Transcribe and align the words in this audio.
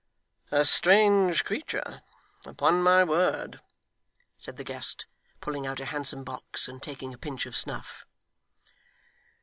'A 0.49 0.65
strange 0.65 1.45
creature, 1.45 2.01
upon 2.43 2.81
my 2.81 3.03
word!' 3.03 3.61
said 4.39 4.57
the 4.57 4.63
guest, 4.63 5.05
pulling 5.41 5.67
out 5.67 5.79
a 5.79 5.85
handsome 5.85 6.23
box, 6.23 6.67
and 6.67 6.81
taking 6.81 7.13
a 7.13 7.19
pinch 7.19 7.45
of 7.45 7.55
snuff. 7.55 8.07